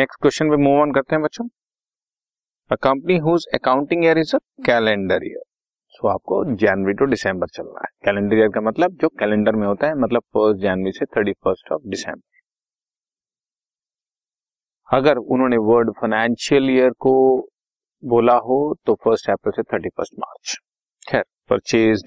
[0.00, 1.44] Next question पे move on करते हैं बच्चों।
[2.70, 5.42] A company whose accounting year is a calendar year
[5.94, 9.86] so आपको जनवरी टू दिसंबर चलना है। कैलेंडर ईयर का मतलब जो कैलेंडर में होता
[9.86, 12.38] है मतलब फ़र्स्ट जनवरी से थर्टी फ़र्स्ट ऑफ़ दिसंबर
[14.88, 17.14] अगर उन्होंने वर्ड फाइनेंशियल ईयर को
[18.02, 20.56] बोला हो तो फ़र्स्ट अप्रैल से थर्टी फ़र्स्ट मार्च
[21.02, 22.04] खैर purchase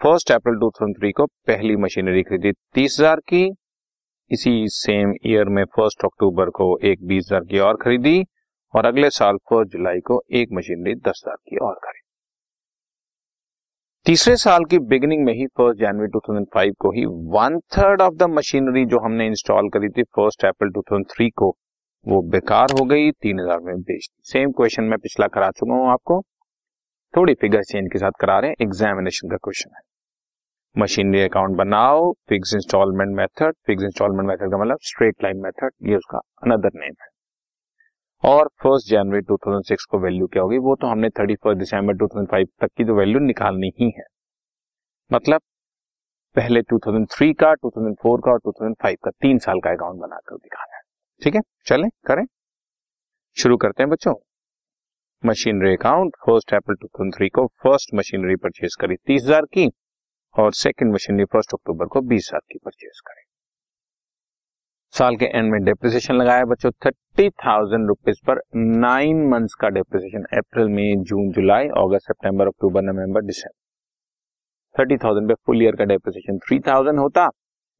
[0.00, 3.42] first April two thousand three को पहली मशीनरी खरीदी तीस हज़ार की।
[4.32, 8.22] इसी सेम ईयर में फ़र्स्ट अक्टूबर को एक बीस हज़ार की और खरीदी
[8.74, 12.00] और अगले साल फ़र्स्ट जुलाई को एक मशीनरी दस हज़ार की और खरीदी।
[14.06, 18.30] तीसरे साल की बिगिनिंग में ही फ़र्स्ट जनवरी 2005 को ही one third of the
[18.30, 21.54] machinery जो हमने इंस्टॉल करी थी फ़र्स्ट अप्रैल 2003 को,
[22.06, 25.74] वो बेकार हो गई, तीन हज़ार में बेच दी। सेम क्वेश्चन मैं पिछला करा चुका
[25.74, 26.20] हूँ आपको।
[27.14, 29.91] थोड़ी फिगर चेंज के साथ करा रहे हैं एग्जामिनेशन का क्वेश्चन है।
[30.76, 35.96] मशीनरी अकाउंट बनाओ fix instalment method fix instalment method का मतलब स्ट्रेट लाइन मेथड ये
[35.96, 37.08] उसका अनदर नेम है।
[38.22, 40.58] और फ़र्स्ट जनवरी 2006 को वैल्यू क्या होगी?
[40.58, 44.04] वो तो हमने थर्टी फ़र्स्ट दिसंबर 2005 तक की तो वैल्यू निकालनी ही है।
[45.10, 45.40] मतलब
[46.36, 50.82] पहले 2003 का 2004 का और 2005 का तीन साल का अकाउंट बनाकर दिखाना है।
[51.22, 51.40] ठीक है?
[51.66, 52.24] चले, करें।
[53.36, 54.14] शुरू करते हैं बच्चों।
[55.22, 59.70] मशीनरी अकाउंट फ़र्स्ट अप्रैल 2003 को फ़र्स्ट मशीनरी परचेज करी तीस हज़ार की।
[60.34, 63.22] और सेकंड मशीनरी फ़र्स्ट अक्टूबर को बीस हज़ार की परचेज करी
[64.94, 70.24] साल के एंड में डेप्रिसिएशन लगाया बच्चों थर्टी थाउज़ेंड रुपीज़ पर नाइन मंथ्स का डेप्रिसिएशन
[70.38, 73.60] अप्रैल मई जून जुलाई अगस्त सितंबर अक्टूबर नवंबर दिसंबर
[74.74, 77.28] थर्टी थाउज़ेंड पे फुल ईयर का डेप्रिसिएशन थ्री थाउज़ेंड होता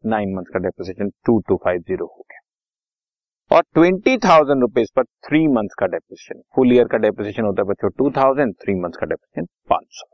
[0.05, 5.05] नाइन मंथ का depreciation two two five zero हो गया। और ट्वेंटी थाउज़ेंड रुपीज़ पर
[5.27, 9.01] थ्री मंथ का डेप्रिसिएशन फुल ईयर का डेप्रिसिएशन होता है बच्चों टू थाउज़ेंड थ्री मंथ
[9.01, 10.07] का डेप्रिसिएशन पाँच सौ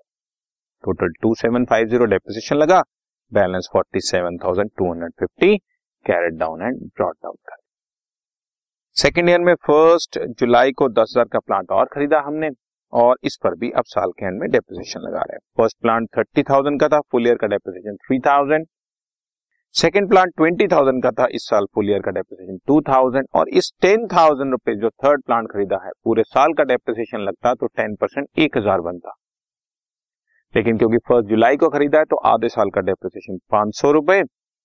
[0.85, 2.83] total two seven five zero depreciation लगा
[3.33, 5.57] balance forty seven thousand two hundred fifty
[6.07, 7.57] carried down and brought down कर
[8.97, 12.51] सेकेंड ईयर में फ़र्स्ट जुलाई को दस हज़ार का प्लांट और खरीदा हमने
[12.93, 16.09] और इस पर भी अब साल के एंड में डेपोजिशन लगा रहे हैं। फ़र्स्ट प्लांट
[16.17, 18.67] थर्टी थाउज़ेंड का था फुल ईयर का deposition three thousand
[19.75, 23.49] second plant twenty thousand का था, इस साल फुल ईयर का डेपोजिशन टू थाउज़ेंड और
[23.51, 27.67] इस टेन थाउज़ेंड रुपए जो थर्ड प्लांट खरीदा है, पूरे साल का डेपोजिशन लगता तो
[27.69, 29.15] टेन परसेंट एक हज़ार बनता।
[30.55, 34.23] लेकिन क्योंकि फ़र्स्ट जुलाई को खरीदा है तो आधे साल का डेपोजिशन पाँच सौ रुपए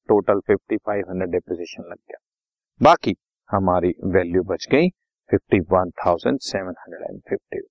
[0.09, 2.17] total fifty five hundred depreciation लग गया।
[2.81, 3.15] बाकी
[3.49, 4.89] हमारी वैल्यू बच गई
[5.29, 7.61] fifty one thousand seven hundred and fifty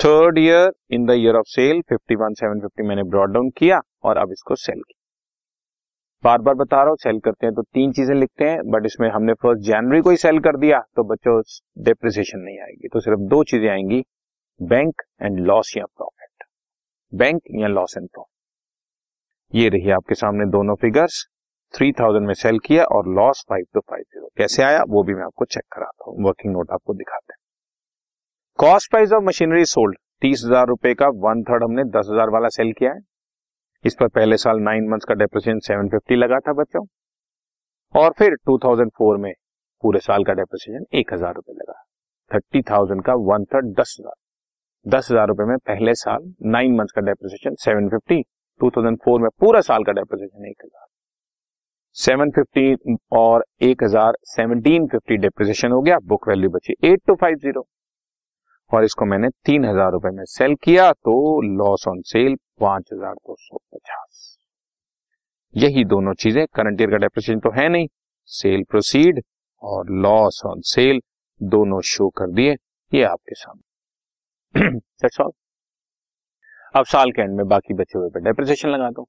[0.00, 3.80] third year in the year of sale fifty one seven fifty मैंने ब्रॉड डाउन किया
[4.04, 5.00] और अब इसको सेल किया।
[6.24, 9.08] बार बार बता रहा हूँ सेल करते हैं तो तीन चीज़ें लिखते हैं बट इसमें
[9.10, 11.40] हमने फ़र्स्ट जनवरी को ही सेल कर दिया तो बच्चों
[11.84, 14.02] डिप्रिसिएशन नहीं आएगी। तो सिर्फ़ दो चीज़ें आएँगी
[14.60, 16.21] बैंक एंड लॉस या प्रॉफिट
[17.12, 18.30] बैंक या लॉस एंड प्रॉफिट
[19.52, 21.24] ये रही आपके सामने दोनों फिगर्स
[21.74, 24.82] थ्री थाउज़ेंड में सेल किया और loss five two five zero कैसे आया?
[24.88, 27.38] वो भी मैं आपको चेक कराता हूँ। वर्किंग नोट आपको दिखाते हैं।
[28.58, 32.48] Cost price of machinery sold तीस हज़ार रुपए का वन थर्ड हमने दस हज़ार वाला
[32.48, 33.00] सेल किया है।
[33.84, 36.84] इस पर पहले साल नाइन मंथ्स का डेप्रिसिएशन सेवन फिफ्टी लगा था बच्चों।
[37.94, 39.32] और फिर 2004 में
[39.82, 41.82] पूरे साल का डेप्रिसिएशन एक हज़ार रुपए लगा।
[42.30, 44.14] थर्टी थाउज़ेंड का वन थर्ड दस हज़ार।
[44.86, 48.22] दस हज़ार रुपए में पहले साल नाइन मंथ्स का डेप्रिसिएशन सेवन फिफ्टी
[48.60, 50.86] 2004 में पूरा साल का डेपोजिशन एक हज़ार।
[51.96, 57.14] सेवन फिफ्टी और एक हज़ार सेवनटीन फिफ्टी डेपोजिशन हो गया बुक वैल्यू बची एट टू
[57.14, 57.66] फाइव ज़ीरो
[58.72, 63.14] और इसको मैंने तीन हज़ार रुपए में सेल किया तो लॉस ऑन सेल पाँच हज़ार
[63.14, 64.38] दो सौ पचास।
[65.54, 67.88] यही दोनों चीज़ें करंट ईयर का डेप्रिसिएशन तो है नहीं
[68.30, 69.22] सेल प्रोसीड
[69.62, 71.00] और लॉस ऑन सेल
[71.40, 72.56] दोनों शो कर दिए,
[72.92, 73.71] ये आपके सामने।
[74.56, 75.30] दैट्स ऑल
[76.74, 79.02] अब साल के एंड में बाकी बचे हुए पे डेप्रिसिएशन लगा दो।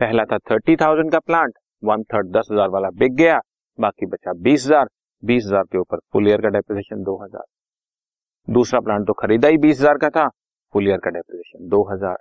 [0.00, 1.52] पहला था थर्टी थाउज़ेंड का प्लांट
[1.82, 3.38] वन थर्ड दस हज़ार वाला बिक गया,
[3.78, 4.88] बाकी बचा बीस हज़ार।
[5.22, 7.44] बीस हज़ार के ऊपर फुल ईयर का डेप्रिसिएशन दो हज़ार।
[8.48, 10.26] दूसरा प्लांट तो खरीदा ही बीस हज़ार का था
[10.74, 12.16] फुल ईयर का डेप्रिसिएशन दो हज़ार।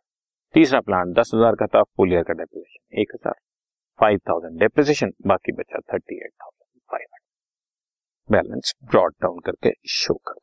[0.55, 3.35] तीसरा प्लांट दस हज़ार का था फुल ईयर का डेप्रिसिएशन एक हज़ार।
[3.99, 10.13] फाइव थाउज़ेंड डेप्रिसिएशन बाकी बचा thirty eight thousand five hundred balance brought down करके शो
[10.13, 10.38] कर।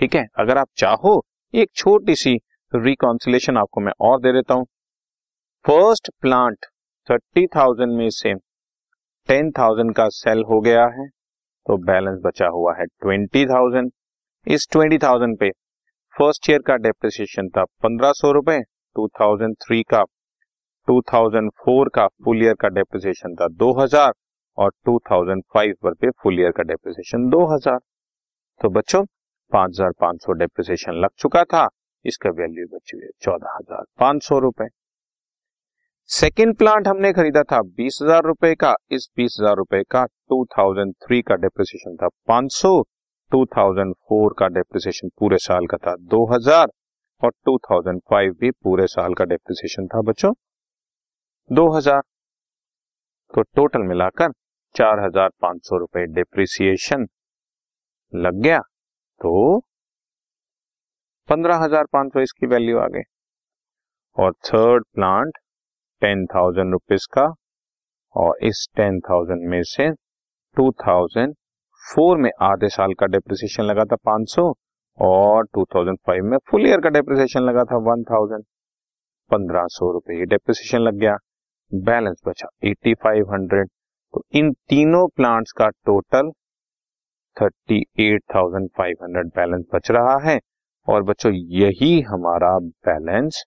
[0.00, 0.24] ठीक है?
[0.38, 1.22] अगर आप चाहो,
[1.54, 2.34] एक छोटी सी
[2.72, 4.64] रिकॉन्सिलेशन आपको मैं और दे देता हूँ।
[5.64, 6.66] फ़र्स्ट प्लांट
[7.08, 8.32] थर्टी थाउज़ेंड में से
[9.28, 11.06] टेन थाउज़ेंड का सेल हो गया है
[11.66, 13.90] तो बैलेंस बचा हुआ है ट्वेंटी थाउज़ेंड
[14.46, 15.50] इस ट्वेंटी थाउज़ेंड पे
[16.16, 18.58] फ़र्स्ट ईयर का डेप्रिसिएशन था पंद्रह सौ रुपए
[18.96, 20.02] टू थाउज़ेंड थ्री का
[20.88, 24.12] टू थाउज़ेंड फोर का फुल ईयर का डेप्रिसिएशन था दो हज़ार,
[24.58, 27.78] और टू थाउज़ेंड फाइव पर पे फुल ईयर का डेप्रिसिएशन दो हज़ार।
[28.60, 29.04] तो बच्चों
[29.52, 31.68] पाँच हज़ार पाँच सौ डेप्रिसिएशन लग चुका था।
[32.04, 34.68] इसका वैल्यू बची हुई है चौदह हज़ार पाँच सौ रुपए।
[36.08, 41.22] सेकेंड प्लांट हमने खरीदा था बीस हज़ार रुपए का। इस बीस हज़ार रुपए का 2003
[41.22, 42.72] का डेप्रिसिएशन था 500
[43.32, 46.70] 2004 का डेप्रिसिएशन पूरे साल का था 2000
[47.22, 50.32] और 2005 भी पूरे साल का डेप्रिसिएशन था बच्चों
[51.50, 52.00] 2000
[53.34, 54.32] तो टोटल मिलाकर
[54.74, 57.06] चार हज़ार पाँच सौ रुपए डिप्रिसिएशन
[58.12, 58.60] लग गया।
[59.20, 59.58] तो
[61.28, 63.02] पंद्रह हज़ार पाँच सौ इसकी वैल्यू आ गई।
[64.16, 65.38] और third plant
[66.02, 67.26] ten thousand rupees का,
[68.14, 69.90] और इस टेन थाउज़ेंड में से
[70.56, 71.34] टू थाउज़ेंड
[71.82, 74.52] फोर में आधे साल का डिप्रिसिएशन लगा था पाँच सौ,
[74.98, 78.44] और टू थाउज़ेंड फाइव में फुल ईयर का डिप्रिसिएशन लगा था वन थाउज़ेंड
[79.30, 81.16] पंद्रह सौ रुपए ये डिप्रिसिएशन लग गया।
[81.72, 83.68] बैलेंस बचा एटी फाइव हंड्रेड
[84.14, 86.30] तो इन तीनों प्लांट्स का total
[87.40, 90.38] thirty eight thousand five hundred balance बच रहा है।
[90.88, 93.44] और बच्चों, यही हमारा बैलेंस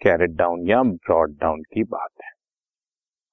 [0.00, 2.30] कैरेट डाउन या ब्रॉड डाउन की बात है।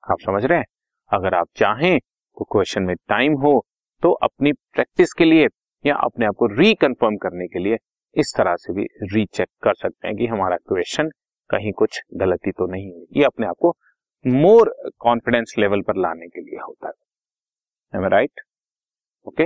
[0.03, 0.65] आप समझ रहे हैं?
[1.11, 3.63] अगर आप चाहें तो क्वेश्चन में टाइम हो
[4.03, 5.47] तो अपनी प्रैक्टिस के लिए
[5.85, 7.77] या अपने आप को रिकन्फर्म करने के लिए
[8.15, 8.83] इस तरह से भी
[9.13, 11.09] रीचेक कर सकते हैं कि हमारा क्वेश्चन
[11.49, 13.75] कहीं कुछ गलती तो नहीं हुई। ये अपने आप को
[14.25, 18.41] मोर कॉन्फिडेंस लेवल पर लाने के लिए होता है। Right
[19.27, 19.45] okay